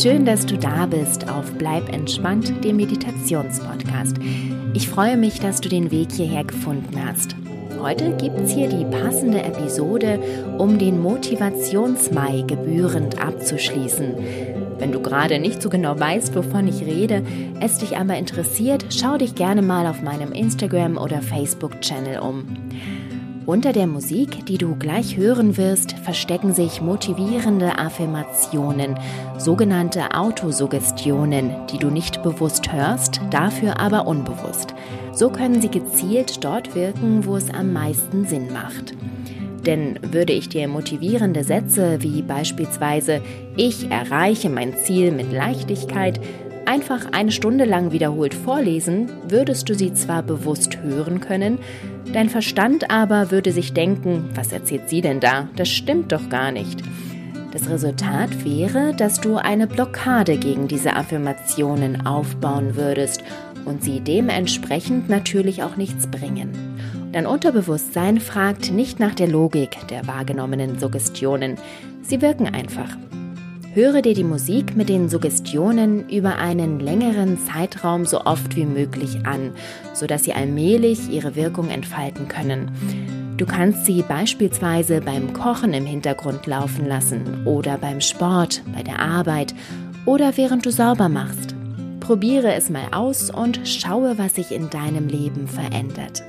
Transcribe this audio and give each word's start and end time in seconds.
Schön, 0.00 0.24
dass 0.24 0.46
du 0.46 0.56
da 0.56 0.86
bist 0.86 1.28
auf 1.28 1.52
Bleib 1.58 1.92
entspannt, 1.92 2.64
dem 2.64 2.76
Meditationspodcast. 2.76 4.16
Ich 4.72 4.88
freue 4.88 5.18
mich, 5.18 5.40
dass 5.40 5.60
du 5.60 5.68
den 5.68 5.90
Weg 5.90 6.12
hierher 6.12 6.44
gefunden 6.44 7.04
hast. 7.04 7.36
Heute 7.78 8.16
gibt 8.16 8.40
es 8.40 8.50
hier 8.50 8.70
die 8.70 8.86
passende 8.86 9.42
Episode, 9.42 10.18
um 10.56 10.78
den 10.78 11.02
Motivationsmai 11.02 12.44
gebührend 12.46 13.22
abzuschließen. 13.22 14.14
Wenn 14.78 14.90
du 14.90 15.02
gerade 15.02 15.38
nicht 15.38 15.60
so 15.60 15.68
genau 15.68 16.00
weißt, 16.00 16.34
wovon 16.34 16.66
ich 16.66 16.80
rede, 16.80 17.22
es 17.60 17.76
dich 17.76 17.98
aber 17.98 18.16
interessiert, 18.16 18.86
schau 18.88 19.18
dich 19.18 19.34
gerne 19.34 19.60
mal 19.60 19.86
auf 19.86 20.00
meinem 20.00 20.32
Instagram- 20.32 20.96
oder 20.96 21.20
Facebook-Channel 21.20 22.20
um. 22.20 22.46
Unter 23.50 23.72
der 23.72 23.88
Musik, 23.88 24.46
die 24.46 24.58
du 24.58 24.76
gleich 24.76 25.16
hören 25.16 25.56
wirst, 25.56 25.98
verstecken 26.04 26.54
sich 26.54 26.80
motivierende 26.80 27.80
Affirmationen, 27.80 28.96
sogenannte 29.38 30.14
Autosuggestionen, 30.14 31.50
die 31.72 31.78
du 31.78 31.90
nicht 31.90 32.22
bewusst 32.22 32.72
hörst, 32.72 33.20
dafür 33.32 33.80
aber 33.80 34.06
unbewusst. 34.06 34.72
So 35.12 35.30
können 35.30 35.60
sie 35.60 35.68
gezielt 35.68 36.44
dort 36.44 36.76
wirken, 36.76 37.26
wo 37.26 37.34
es 37.34 37.52
am 37.52 37.72
meisten 37.72 38.24
Sinn 38.24 38.52
macht. 38.52 38.94
Denn 39.66 39.98
würde 40.00 40.32
ich 40.32 40.48
dir 40.48 40.68
motivierende 40.68 41.42
Sätze 41.42 42.04
wie 42.04 42.22
beispielsweise 42.22 43.20
Ich 43.56 43.90
erreiche 43.90 44.48
mein 44.48 44.76
Ziel 44.76 45.10
mit 45.10 45.32
Leichtigkeit 45.32 46.20
einfach 46.70 47.10
eine 47.10 47.32
Stunde 47.32 47.64
lang 47.64 47.90
wiederholt 47.90 48.32
vorlesen, 48.32 49.10
würdest 49.28 49.68
du 49.68 49.74
sie 49.74 49.92
zwar 49.92 50.22
bewusst 50.22 50.78
hören 50.80 51.18
können, 51.18 51.58
dein 52.12 52.28
Verstand 52.28 52.92
aber 52.92 53.32
würde 53.32 53.50
sich 53.50 53.72
denken, 53.72 54.30
was 54.36 54.52
erzählt 54.52 54.88
sie 54.88 55.00
denn 55.00 55.18
da? 55.18 55.48
Das 55.56 55.68
stimmt 55.68 56.12
doch 56.12 56.28
gar 56.28 56.52
nicht. 56.52 56.80
Das 57.52 57.68
Resultat 57.68 58.44
wäre, 58.44 58.94
dass 58.94 59.20
du 59.20 59.34
eine 59.34 59.66
Blockade 59.66 60.36
gegen 60.36 60.68
diese 60.68 60.94
Affirmationen 60.94 62.06
aufbauen 62.06 62.76
würdest 62.76 63.24
und 63.64 63.82
sie 63.82 63.98
dementsprechend 63.98 65.08
natürlich 65.08 65.64
auch 65.64 65.76
nichts 65.76 66.06
bringen. 66.06 66.52
Dein 67.10 67.26
Unterbewusstsein 67.26 68.20
fragt 68.20 68.70
nicht 68.70 69.00
nach 69.00 69.16
der 69.16 69.26
Logik 69.26 69.76
der 69.88 70.06
wahrgenommenen 70.06 70.78
Suggestionen. 70.78 71.56
Sie 72.02 72.22
wirken 72.22 72.46
einfach. 72.46 72.96
Höre 73.72 74.02
dir 74.02 74.14
die 74.14 74.24
Musik 74.24 74.74
mit 74.74 74.88
den 74.88 75.08
Suggestionen 75.08 76.08
über 76.08 76.38
einen 76.38 76.80
längeren 76.80 77.38
Zeitraum 77.38 78.04
so 78.04 78.22
oft 78.24 78.56
wie 78.56 78.66
möglich 78.66 79.24
an, 79.26 79.52
sodass 79.94 80.24
sie 80.24 80.32
allmählich 80.32 81.08
ihre 81.08 81.36
Wirkung 81.36 81.68
entfalten 81.68 82.26
können. 82.26 82.72
Du 83.36 83.46
kannst 83.46 83.86
sie 83.86 84.02
beispielsweise 84.02 85.00
beim 85.00 85.32
Kochen 85.32 85.72
im 85.72 85.86
Hintergrund 85.86 86.46
laufen 86.46 86.84
lassen 86.84 87.46
oder 87.46 87.78
beim 87.78 88.00
Sport, 88.00 88.60
bei 88.74 88.82
der 88.82 88.98
Arbeit 88.98 89.54
oder 90.04 90.36
während 90.36 90.66
du 90.66 90.72
sauber 90.72 91.08
machst. 91.08 91.54
Probiere 92.00 92.54
es 92.54 92.70
mal 92.70 92.88
aus 92.90 93.30
und 93.30 93.60
schaue, 93.68 94.18
was 94.18 94.34
sich 94.34 94.50
in 94.50 94.68
deinem 94.68 95.06
Leben 95.06 95.46
verändert. 95.46 96.24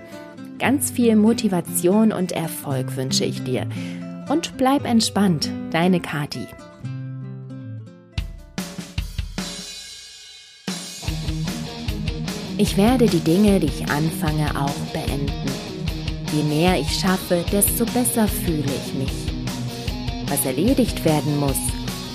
Ganz 0.60 0.92
viel 0.92 1.16
Motivation 1.16 2.12
und 2.12 2.34
Erfolg 2.34 2.96
wünsche 2.96 3.26
ich 3.26 3.44
dir. 3.44 3.66
Und 4.30 4.58
bleib 4.58 4.86
entspannt, 4.86 5.50
deine 5.72 6.00
Kati. 6.00 6.46
Ich 12.62 12.78
werde 12.78 13.08
die 13.08 13.22
Dinge, 13.22 13.60
die 13.60 13.66
ich 13.66 13.90
anfange, 13.90 14.48
auch 14.56 14.94
beenden. 14.94 15.52
Je 16.32 16.44
mehr 16.44 16.80
ich 16.80 16.92
schaffe, 16.94 17.44
desto 17.52 17.86
besser 17.86 18.28
fühle 18.28 18.72
ich 18.86 18.94
mich. 18.94 19.34
Was 20.28 20.46
erledigt 20.46 21.04
werden 21.04 21.40
muss, 21.40 21.58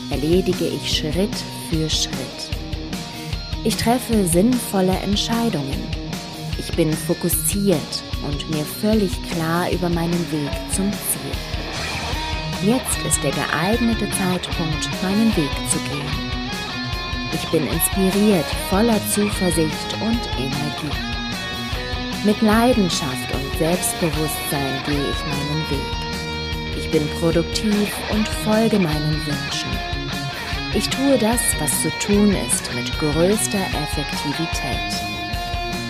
erledige 0.08 0.68
ich 0.68 0.98
Schritt 0.98 1.34
für 1.68 1.90
Schritt. 1.90 2.40
Ich 3.64 3.76
treffe 3.76 4.24
sinnvolle 4.24 4.96
Entscheidungen. 4.98 5.82
Ich 6.60 6.72
bin 6.76 6.92
fokussiert 6.92 8.04
und 8.24 8.48
mir 8.48 8.64
völlig 8.80 9.10
klar 9.32 9.68
über 9.72 9.88
meinen 9.88 10.30
Weg 10.30 10.52
zum 10.72 10.92
Ziel. 10.92 12.70
Jetzt 12.70 13.04
ist 13.04 13.20
der 13.24 13.32
geeignete 13.32 14.08
Zeitpunkt, 14.10 14.88
meinen 15.02 15.36
Weg 15.36 15.50
zu 15.68 15.78
gehen. 15.90 16.25
Ich 17.32 17.48
bin 17.50 17.66
inspiriert, 17.66 18.47
voller 18.70 18.98
Zuversicht 19.10 19.92
und 20.00 20.20
Energie. 20.38 20.97
Mit 22.25 22.41
Leidenschaft 22.42 23.34
und 23.34 23.59
Selbstbewusstsein 23.59 24.82
gehe 24.87 25.10
ich 25.10 25.20
meinen 25.26 25.70
Weg. 25.70 26.76
Ich 26.78 26.91
bin 26.91 27.09
produktiv 27.20 27.92
und 28.12 28.28
folge 28.28 28.78
meinen 28.78 29.20
Wünschen. 29.26 29.70
Ich 30.75 30.88
tue 30.88 31.19
das, 31.19 31.41
was 31.59 31.82
zu 31.82 31.91
tun 31.98 32.34
ist, 32.47 32.75
mit 32.75 32.91
größter 32.98 33.65
Effektivität. 33.82 34.92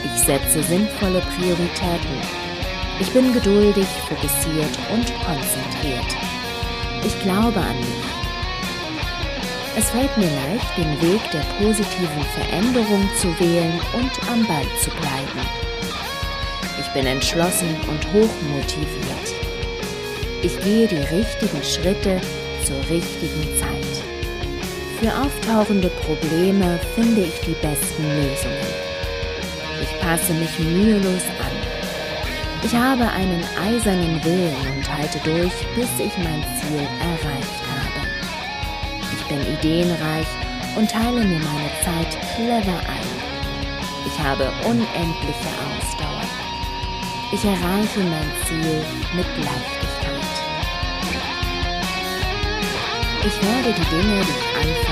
Ich 0.04 0.22
setze 0.22 0.62
sinnvolle 0.62 1.20
Prioritäten. 1.36 2.20
Ich 3.00 3.10
bin 3.10 3.32
geduldig, 3.32 3.86
fokussiert 4.08 4.78
und 4.92 5.12
konzentriert. 5.24 6.16
Ich 7.04 7.18
glaube 7.20 7.60
an 7.60 7.78
mich 7.80 8.25
es 9.76 9.90
fällt 9.90 10.16
mir 10.16 10.30
leicht, 10.30 10.76
den 10.78 11.00
Weg 11.02 11.20
der 11.32 11.44
positiven 11.62 12.24
Veränderung 12.34 13.08
zu 13.20 13.28
wählen 13.38 13.78
und 13.92 14.10
am 14.30 14.46
Ball 14.46 14.66
zu 14.80 14.90
bleiben. 14.90 15.46
Ich 16.80 16.88
bin 16.94 17.06
entschlossen 17.06 17.76
und 17.86 18.06
hochmotiviert. 18.06 19.34
Ich 20.42 20.58
gehe 20.60 20.88
die 20.88 21.14
richtigen 21.14 21.62
Schritte 21.62 22.20
zur 22.64 22.78
richtigen 22.88 23.42
Zeit. 23.58 24.02
Für 24.98 25.12
auftauchende 25.14 25.88
Probleme 25.88 26.80
finde 26.94 27.22
ich 27.22 27.38
die 27.40 27.56
besten 27.60 28.02
Lösungen. 28.02 28.72
Ich 29.82 30.00
passe 30.00 30.32
mich 30.32 30.58
mühelos 30.58 31.22
an. 31.38 31.56
Ich 32.62 32.74
habe 32.74 33.06
einen 33.10 33.44
eisernen 33.62 34.24
Willen 34.24 34.56
und 34.74 34.96
halte 34.96 35.18
durch, 35.18 35.52
bis 35.74 35.90
ich 35.98 36.16
mein 36.16 36.42
Ziel 36.60 36.88
erreicht 37.00 37.65
ideenreich 39.58 40.26
und 40.76 40.90
teile 40.90 41.24
mir 41.24 41.38
meine 41.38 41.70
Zeit 41.82 42.18
clever 42.34 42.78
ein. 42.78 43.26
Ich 44.06 44.18
habe 44.18 44.52
unendliche 44.64 45.50
Ausdauer. 45.66 46.22
Ich 47.32 47.44
erreiche 47.44 48.00
mein 48.00 48.30
Ziel 48.46 48.84
mit 49.14 49.26
Leichtigkeit. 49.36 49.86
Ich 53.26 53.42
werde 53.42 53.74
die 53.74 53.88
Dinge, 53.90 54.22
die 54.22 54.30
ich 54.30 54.46
anfange, 54.56 54.85